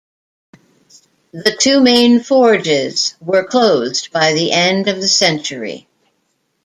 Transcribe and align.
The 1.31 1.55
two 1.59 1.79
main 1.79 2.21
forges 2.21 3.13
were 3.21 3.43
closed 3.45 4.11
by 4.11 4.33
the 4.33 4.51
end 4.51 4.87
of 4.87 4.99
the 4.99 5.07
century. 5.07 5.85